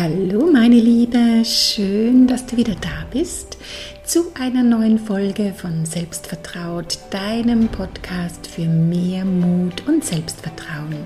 [0.00, 3.58] Hallo meine Liebe, schön, dass du wieder da bist
[4.04, 11.04] zu einer neuen Folge von Selbstvertraut, deinem Podcast für mehr Mut und Selbstvertrauen.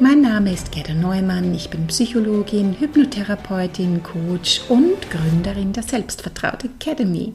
[0.00, 7.32] Mein Name ist Gerda Neumann, ich bin Psychologin, Hypnotherapeutin, Coach und Gründerin der Selbstvertraut Academy.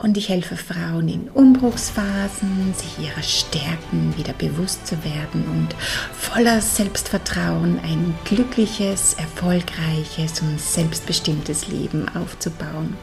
[0.00, 5.74] Und ich helfe Frauen in Umbruchsphasen, sich ihrer Stärken wieder bewusst zu werden und
[6.12, 12.96] voller Selbstvertrauen ein glückliches, erfolgreiches und selbstbestimmtes Leben aufzubauen.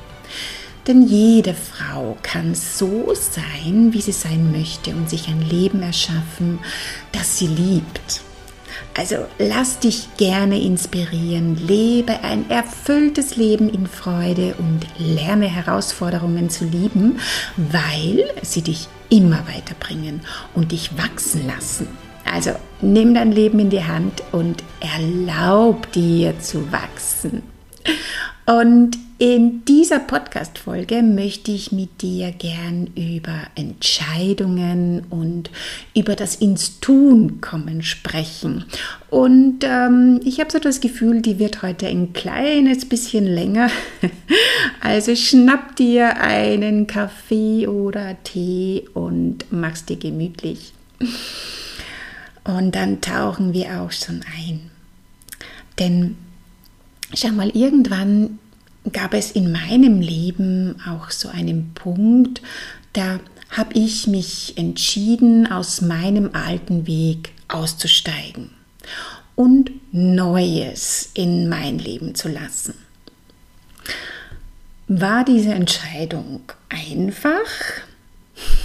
[0.88, 6.60] Denn jede Frau kann so sein, wie sie sein möchte und sich ein Leben erschaffen,
[7.12, 8.22] das sie liebt.
[8.98, 16.64] Also lass dich gerne inspirieren, lebe ein erfülltes Leben in Freude und lerne Herausforderungen zu
[16.64, 17.20] lieben,
[17.58, 20.22] weil sie dich immer weiterbringen
[20.54, 21.88] und dich wachsen lassen.
[22.24, 27.44] Also nimm dein Leben in die Hand und erlaub dir zu wachsen.
[28.46, 35.50] Und in dieser Podcast-Folge möchte ich mit dir gern über Entscheidungen und
[35.96, 38.66] über das ins Tun kommen sprechen.
[39.10, 43.70] Und ähm, ich habe so das Gefühl, die wird heute ein kleines bisschen länger.
[44.82, 50.74] Also schnapp dir einen Kaffee oder Tee und mach's dir gemütlich.
[52.44, 54.70] Und dann tauchen wir auch schon ein.
[55.80, 56.18] Denn
[57.16, 58.38] schau mal, irgendwann
[58.92, 62.42] gab es in meinem Leben auch so einen Punkt,
[62.94, 63.20] da
[63.50, 68.52] habe ich mich entschieden, aus meinem alten Weg auszusteigen
[69.36, 72.74] und Neues in mein Leben zu lassen.
[74.88, 77.50] War diese Entscheidung einfach?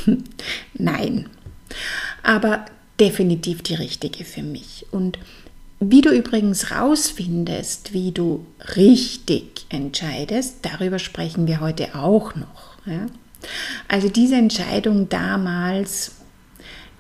[0.75, 1.29] Nein,
[2.23, 2.67] aber
[2.99, 4.87] definitiv die richtige für mich.
[4.91, 5.19] Und
[5.81, 12.77] wie du übrigens rausfindest, wie du richtig entscheidest, darüber sprechen wir heute auch noch.
[12.85, 13.07] Ja?
[13.89, 16.17] Also diese Entscheidung damals,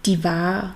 [0.07, 0.75] die war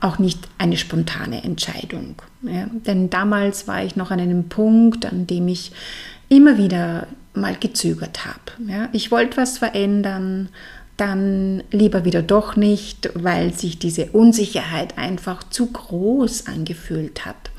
[0.00, 2.16] auch nicht eine spontane Entscheidung.
[2.42, 2.66] Ja?
[2.72, 5.72] Denn damals war ich noch an einem Punkt, an dem ich
[6.30, 8.70] immer wieder mal gezögert habe.
[8.70, 8.88] Ja?
[8.92, 10.48] Ich wollte was verändern,
[10.98, 17.50] dann lieber wieder doch nicht, weil sich diese Unsicherheit einfach zu groß angefühlt hat.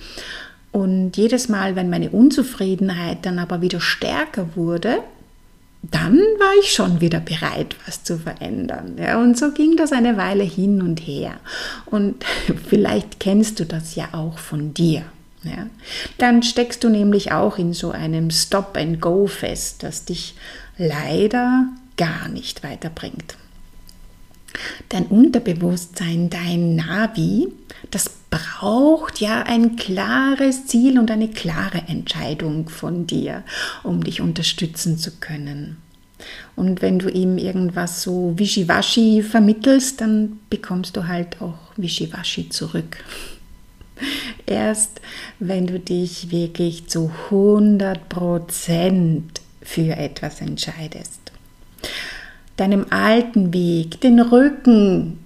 [0.71, 4.99] Und jedes Mal, wenn meine Unzufriedenheit dann aber wieder stärker wurde,
[5.81, 8.97] dann war ich schon wieder bereit, was zu verändern.
[8.99, 11.35] Ja, und so ging das eine Weile hin und her.
[11.85, 12.25] Und
[12.67, 15.03] vielleicht kennst du das ja auch von dir.
[15.43, 15.67] Ja.
[16.17, 20.35] Dann steckst du nämlich auch in so einem Stop-and-Go fest, das dich
[20.77, 21.69] leider
[21.99, 23.35] gar nicht weiterbringt.
[24.87, 27.49] Dein Unterbewusstsein, dein Navi,
[27.91, 33.43] das braucht ja ein klares Ziel und eine klare Entscheidung von dir,
[33.83, 35.77] um dich unterstützen zu können.
[36.55, 43.03] Und wenn du ihm irgendwas so wischiwaschi vermittelst, dann bekommst du halt auch wischiwaschi zurück.
[44.45, 45.01] Erst
[45.39, 49.21] wenn du dich wirklich zu 100%
[49.61, 51.28] für etwas entscheidest
[52.59, 55.19] deinem alten Weg den Rücken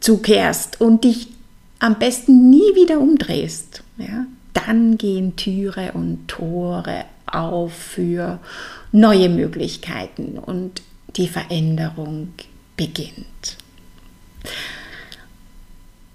[0.00, 1.28] zukehrst und dich
[1.78, 8.38] am besten nie wieder umdrehst, ja, dann gehen Türe und Tore auf für
[8.92, 10.82] neue Möglichkeiten und
[11.16, 12.28] die Veränderung
[12.76, 13.56] beginnt.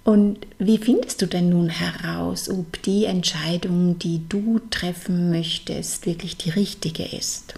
[0.04, 6.36] Und wie findest du denn nun heraus, ob die Entscheidung, die du treffen möchtest, wirklich
[6.36, 7.54] die richtige ist?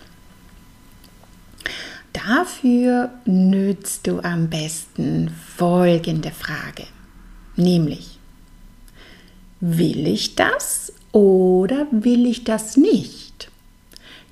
[2.27, 6.85] Dafür nützt du am besten folgende Frage,
[7.55, 8.19] nämlich,
[9.61, 13.51] will ich das oder will ich das nicht?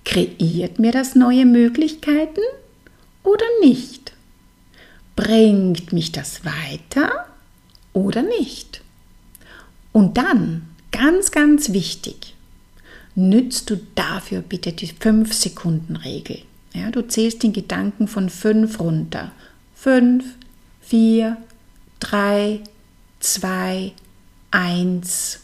[0.06, 2.40] Kreiert mir das neue Möglichkeiten
[3.24, 4.14] oder nicht?
[5.14, 7.26] Bringt mich das weiter
[7.92, 8.80] oder nicht?
[9.92, 12.34] Und dann, ganz, ganz wichtig,
[13.14, 16.42] nützt du dafür bitte die 5-Sekunden-Regel.
[16.74, 19.32] Ja, du zählst den Gedanken von fünf runter.
[19.74, 20.24] Fünf,
[20.80, 21.36] vier,
[22.00, 22.60] drei,
[23.20, 23.92] zwei,
[24.50, 25.40] eins.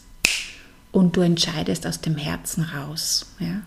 [0.91, 3.27] Und du entscheidest aus dem Herzen raus.
[3.39, 3.61] Ja?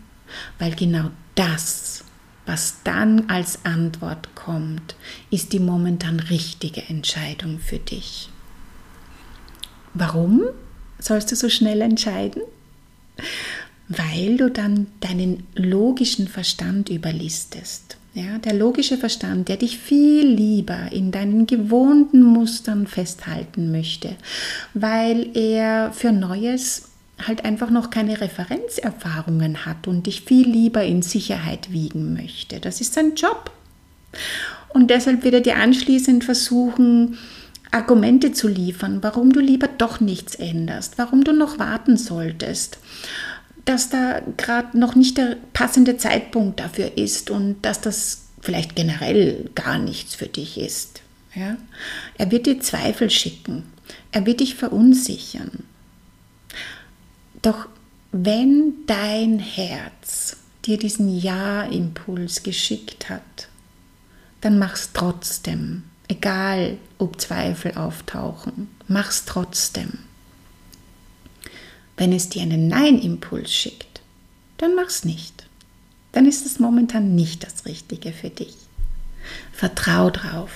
[0.58, 2.04] Weil genau das,
[2.46, 4.96] was dann als Antwort kommt,
[5.30, 8.28] ist die momentan richtige Entscheidung für dich.
[9.94, 10.42] Warum
[10.98, 12.42] sollst du so schnell entscheiden?
[13.96, 17.96] Weil du dann deinen logischen Verstand überlistest.
[18.14, 24.16] Ja, der logische Verstand, der dich viel lieber in deinen gewohnten Mustern festhalten möchte,
[24.74, 26.90] weil er für Neues
[27.26, 32.60] halt einfach noch keine Referenzerfahrungen hat und dich viel lieber in Sicherheit wiegen möchte.
[32.60, 33.50] Das ist sein Job.
[34.74, 37.18] Und deshalb wird er dir anschließend versuchen,
[37.70, 42.78] Argumente zu liefern, warum du lieber doch nichts änderst, warum du noch warten solltest,
[43.64, 49.50] dass da gerade noch nicht der passende Zeitpunkt dafür ist und dass das vielleicht generell
[49.54, 51.02] gar nichts für dich ist.
[51.34, 51.56] Ja?
[52.18, 53.64] Er wird dir Zweifel schicken,
[54.10, 55.64] er wird dich verunsichern.
[57.40, 57.68] Doch
[58.12, 63.48] wenn dein Herz dir diesen Ja-Impuls geschickt hat,
[64.40, 65.84] dann mach's trotzdem.
[66.08, 70.00] Egal, ob Zweifel auftauchen, mach's trotzdem.
[71.96, 74.00] Wenn es dir einen Nein-Impuls schickt,
[74.58, 75.46] dann mach's nicht.
[76.12, 78.56] Dann ist es momentan nicht das Richtige für dich.
[79.52, 80.50] Vertrau drauf.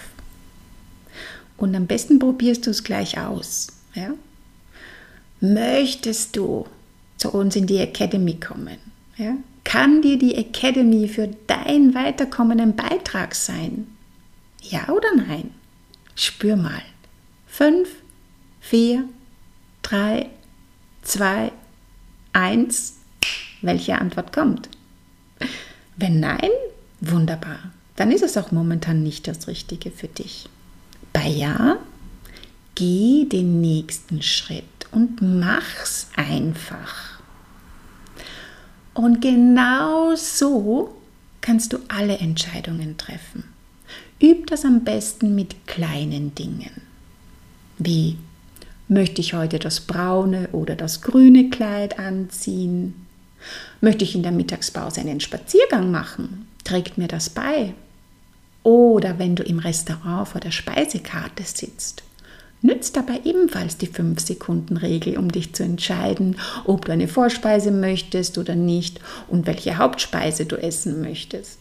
[1.56, 3.68] Und am besten probierst du es gleich aus.
[3.94, 4.10] Ja?
[5.40, 6.66] Möchtest du
[7.16, 8.78] zu uns in die Academy kommen?
[9.16, 9.36] Ja?
[9.64, 13.86] Kann dir die Academy für dein Weiterkommen ein Beitrag sein?
[14.62, 15.50] Ja oder nein?
[16.14, 16.82] Spür mal.
[17.46, 17.88] Fünf,
[18.60, 19.04] vier,
[19.82, 20.30] drei,
[21.06, 21.52] zwei,
[22.32, 22.94] eins.
[23.62, 24.68] Welche Antwort kommt?
[25.96, 26.50] Wenn nein,
[27.00, 27.58] wunderbar.
[27.96, 30.48] Dann ist es auch momentan nicht das Richtige für dich.
[31.12, 31.78] Bei Ja,
[32.74, 37.20] geh den nächsten Schritt und mach's einfach.
[38.92, 40.96] Und genau so
[41.40, 43.44] kannst du alle Entscheidungen treffen.
[44.22, 46.82] Üb das am besten mit kleinen Dingen.
[47.78, 48.16] Wie
[48.88, 53.06] möchte ich heute das braune oder das grüne Kleid anziehen?
[53.80, 56.48] Möchte ich in der Mittagspause einen Spaziergang machen?
[56.64, 57.74] Trägt mir das bei?
[58.62, 62.02] Oder wenn du im Restaurant vor der Speisekarte sitzt,
[62.62, 68.56] nützt dabei ebenfalls die 5-Sekunden-Regel, um dich zu entscheiden, ob du eine Vorspeise möchtest oder
[68.56, 71.58] nicht und welche Hauptspeise du essen möchtest.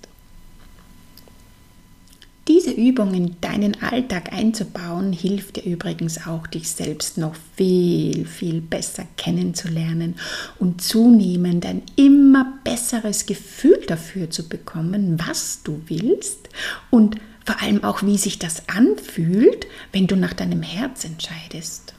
[2.48, 8.62] Diese Übung in deinen Alltag einzubauen, hilft dir übrigens auch, dich selbst noch viel, viel
[8.62, 10.14] besser kennenzulernen
[10.60, 16.50] und zunehmend ein immer besseres Gefühl dafür zu bekommen, was du willst
[16.92, 17.16] und
[17.46, 21.95] vor allem auch, wie sich das anfühlt, wenn du nach deinem Herz entscheidest.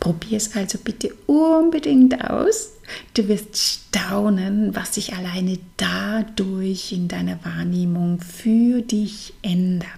[0.00, 2.72] Probier es also bitte unbedingt aus.
[3.14, 9.88] Du wirst staunen, was sich alleine dadurch in deiner Wahrnehmung für dich ändert.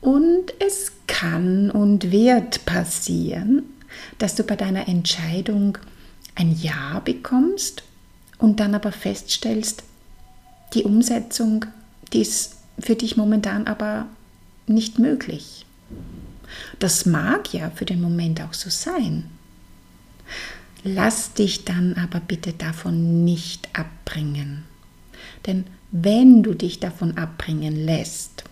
[0.00, 3.62] Und es kann und wird passieren,
[4.18, 5.78] dass du bei deiner Entscheidung
[6.34, 7.82] ein Ja bekommst
[8.38, 9.84] und dann aber feststellst,
[10.74, 11.66] die Umsetzung,
[12.12, 14.06] die ist für dich momentan aber
[14.66, 15.64] nicht möglich.
[16.78, 19.24] Das mag ja für den Moment auch so sein.
[20.82, 24.64] Lass dich dann aber bitte davon nicht abbringen.
[25.46, 28.44] Denn wenn du dich davon abbringen lässt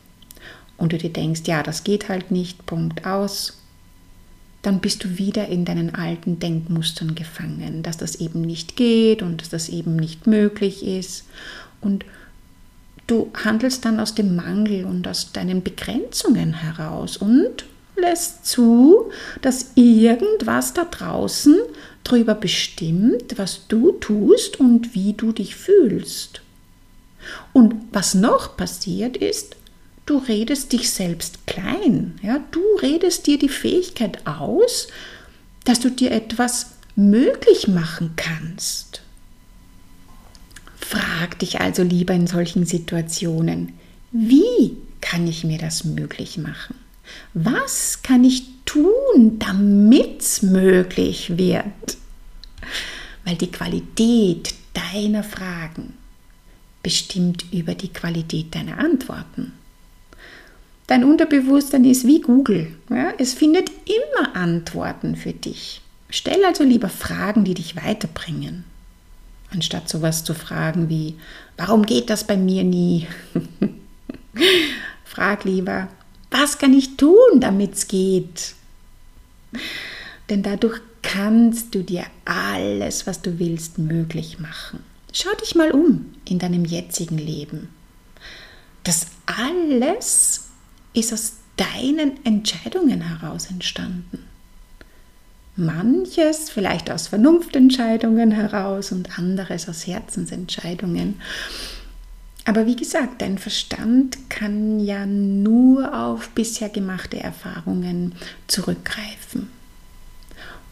[0.76, 3.58] und du dir denkst, ja, das geht halt nicht, Punkt aus,
[4.62, 9.40] dann bist du wieder in deinen alten Denkmustern gefangen, dass das eben nicht geht und
[9.40, 11.24] dass das eben nicht möglich ist.
[11.80, 12.04] Und
[13.08, 17.64] du handelst dann aus dem Mangel und aus deinen Begrenzungen heraus und
[17.96, 19.10] lässt zu,
[19.40, 21.56] dass irgendwas da draußen
[22.04, 26.42] darüber bestimmt, was du tust und wie du dich fühlst.
[27.52, 29.56] Und was noch passiert ist,
[30.06, 32.18] du redest dich selbst klein.
[32.22, 32.40] Ja?
[32.50, 34.88] Du redest dir die Fähigkeit aus,
[35.64, 39.02] dass du dir etwas möglich machen kannst.
[40.76, 43.72] Frag dich also lieber in solchen Situationen,
[44.10, 46.74] wie kann ich mir das möglich machen?
[47.34, 51.96] Was kann ich tun, damit es möglich wird?
[53.24, 55.94] Weil die Qualität deiner Fragen
[56.82, 59.52] bestimmt über die Qualität deiner Antworten.
[60.86, 62.74] Dein Unterbewusstsein ist wie Google.
[62.90, 63.12] Ja?
[63.18, 65.80] Es findet immer Antworten für dich.
[66.10, 68.64] Stell also lieber Fragen, die dich weiterbringen,
[69.50, 71.14] anstatt sowas zu fragen wie,
[71.56, 73.06] warum geht das bei mir nie?
[75.04, 75.88] Frag lieber,
[76.32, 78.54] was kann ich tun, damit es geht?
[80.28, 84.80] Denn dadurch kannst du dir alles, was du willst, möglich machen.
[85.12, 87.68] Schau dich mal um in deinem jetzigen Leben.
[88.84, 90.48] Das alles
[90.94, 94.24] ist aus deinen Entscheidungen heraus entstanden.
[95.54, 101.20] Manches vielleicht aus Vernunftentscheidungen heraus und anderes aus Herzensentscheidungen.
[102.44, 108.14] Aber wie gesagt, dein Verstand kann ja nur auf bisher gemachte Erfahrungen
[108.48, 109.48] zurückgreifen.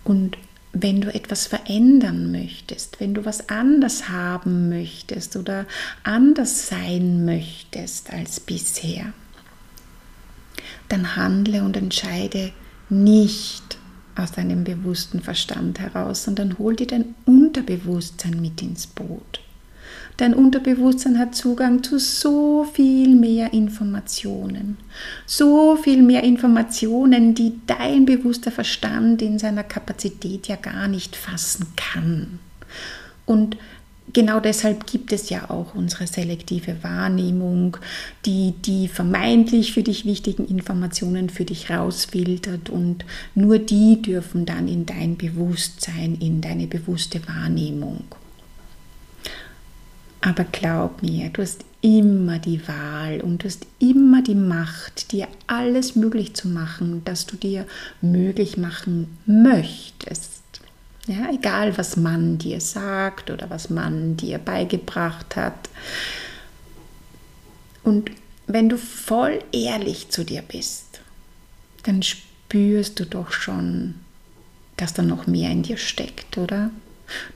[0.02, 0.36] Und
[0.72, 5.66] wenn du etwas verändern möchtest, wenn du was anders haben möchtest oder
[6.02, 9.12] anders sein möchtest als bisher,
[10.88, 12.52] dann handle und entscheide
[12.88, 13.78] nicht
[14.16, 19.40] aus deinem bewussten Verstand heraus, sondern hol dir dein Unterbewusstsein mit ins Boot.
[20.16, 24.76] Dein Unterbewusstsein hat Zugang zu so viel mehr Informationen.
[25.24, 31.68] So viel mehr Informationen, die dein bewusster Verstand in seiner Kapazität ja gar nicht fassen
[31.76, 32.38] kann.
[33.24, 33.56] Und
[34.12, 37.76] genau deshalb gibt es ja auch unsere selektive Wahrnehmung,
[38.26, 44.68] die die vermeintlich für dich wichtigen Informationen für dich rausfiltert und nur die dürfen dann
[44.68, 48.04] in dein Bewusstsein, in deine bewusste Wahrnehmung.
[50.30, 55.26] Aber glaub mir, du hast immer die Wahl und du hast immer die Macht, dir
[55.48, 57.66] alles möglich zu machen, dass du dir
[58.00, 60.42] möglich machen möchtest.
[61.08, 65.68] Ja, egal was man dir sagt oder was man dir beigebracht hat.
[67.82, 68.12] Und
[68.46, 71.00] wenn du voll ehrlich zu dir bist,
[71.82, 73.96] dann spürst du doch schon,
[74.76, 76.70] dass da noch mehr in dir steckt, oder?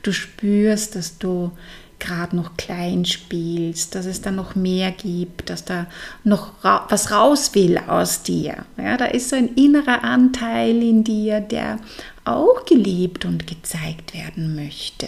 [0.01, 1.51] Du spürst, dass du
[1.99, 5.87] gerade noch klein spielst, dass es da noch mehr gibt, dass da
[6.23, 8.65] noch ra was raus will aus dir.
[8.77, 11.79] Ja, da ist so ein innerer Anteil in dir, der
[12.25, 15.07] auch geliebt und gezeigt werden möchte.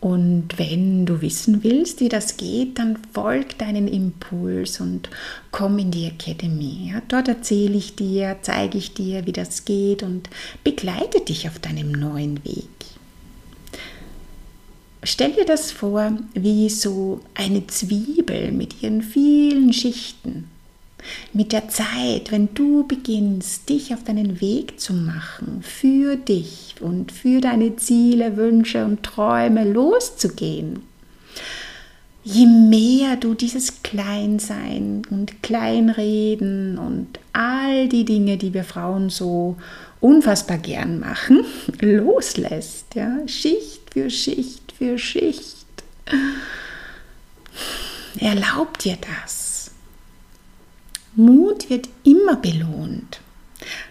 [0.00, 5.10] Und wenn du wissen willst, wie das geht, dann folg deinen Impuls und
[5.50, 6.92] komm in die Academy.
[6.92, 10.30] Ja, dort erzähle ich dir, zeige ich dir, wie das geht und
[10.64, 12.69] begleite dich auf deinem neuen Weg.
[15.02, 20.48] Stell dir das vor wie so eine Zwiebel mit ihren vielen Schichten.
[21.32, 27.12] Mit der Zeit, wenn du beginnst, dich auf deinen Weg zu machen, für dich und
[27.12, 30.80] für deine Ziele, Wünsche und Träume loszugehen,
[32.22, 39.56] je mehr du dieses Kleinsein und Kleinreden und all die Dinge, die wir Frauen so
[40.00, 41.46] unfassbar gern machen,
[41.80, 45.66] loslässt, ja, Schicht für Schicht für Schicht.
[48.18, 49.72] Erlaub dir das.
[51.14, 53.20] Mut wird immer belohnt.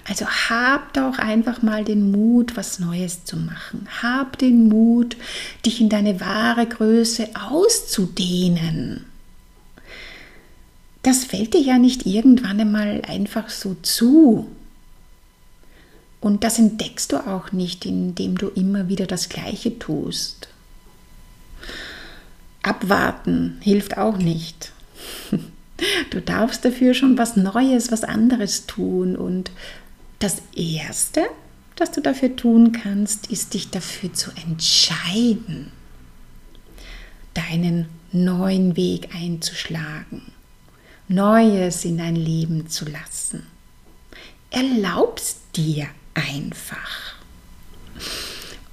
[0.08, 3.88] Also hab doch einfach mal den Mut, was Neues zu machen.
[4.01, 5.15] Hab den Mut,
[5.63, 9.05] dich in deine wahre Größe auszudehnen.
[11.03, 14.50] Das fällt dir ja nicht irgendwann einmal einfach so zu.
[16.19, 20.50] Und das entdeckst du auch nicht, indem du immer wieder das Gleiche tust.
[22.62, 24.72] Abwarten hilft auch nicht.
[26.10, 29.16] Du darfst dafür schon was Neues, was anderes tun.
[29.16, 29.51] Und
[30.20, 31.25] das Erste,
[31.75, 35.72] das du dafür tun kannst, ist dich dafür zu entscheiden,
[37.34, 40.34] deinen neuen Weg einzuschlagen,
[41.08, 43.48] Neues in dein Leben zu lassen.
[44.51, 47.16] Erlaubst dir einfach.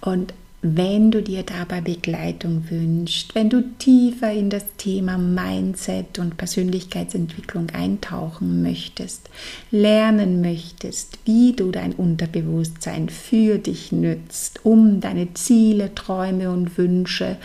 [0.01, 0.35] Und
[0.75, 7.71] wenn du dir dabei Begleitung wünschst, wenn du tiefer in das Thema Mindset und Persönlichkeitsentwicklung
[7.71, 9.29] eintauchen möchtest,
[9.71, 17.37] lernen möchtest, wie du dein Unterbewusstsein für dich nützt, um deine Ziele, Träume und Wünsche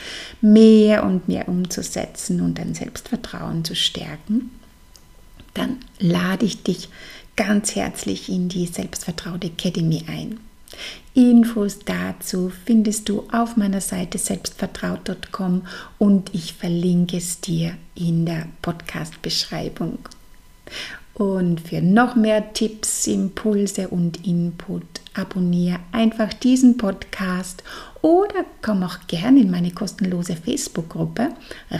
[0.41, 4.51] mehr und mehr umzusetzen und dein Selbstvertrauen zu stärken,
[5.53, 6.89] dann lade ich dich
[7.35, 10.39] ganz herzlich in die Selbstvertraute Academy ein.
[11.13, 15.63] Infos dazu findest du auf meiner Seite selbstvertraut.com
[15.97, 19.99] und ich verlinke es dir in der Podcast-Beschreibung.
[21.13, 27.63] Und für noch mehr Tipps, Impulse und Input abonniere einfach diesen Podcast
[28.01, 31.29] oder komm auch gerne in meine kostenlose Facebook-Gruppe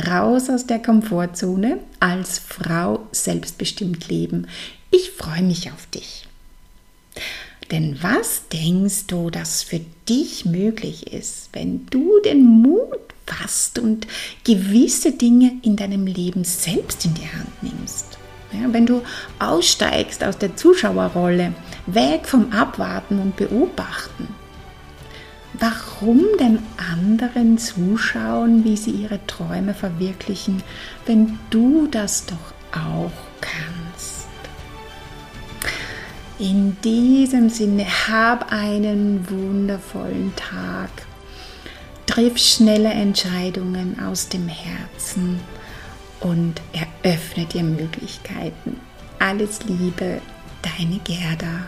[0.07, 4.48] Raus aus der Komfortzone als Frau selbstbestimmt leben.
[4.91, 6.27] Ich freue mich auf dich.
[7.72, 14.08] Denn was denkst du, dass für dich möglich ist, wenn du den Mut fasst und
[14.44, 18.18] gewisse Dinge in deinem Leben selbst in die Hand nimmst?
[18.51, 19.01] Ja, wenn du
[19.40, 21.54] aussteigst aus der Zuschauerrolle,
[21.88, 24.28] weg vom Abwarten und Beobachten.
[25.54, 26.60] Warum denn
[26.94, 30.62] anderen zuschauen, wie sie ihre Träume verwirklichen,
[31.06, 33.81] wenn du das doch auch kannst?
[36.41, 40.89] In diesem Sinne, hab einen wundervollen Tag.
[42.07, 45.39] Triff schnelle Entscheidungen aus dem Herzen
[46.19, 48.79] und eröffne dir Möglichkeiten.
[49.19, 50.19] Alles Liebe,
[50.63, 51.67] deine Gerda.